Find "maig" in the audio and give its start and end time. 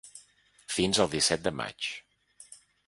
1.61-1.93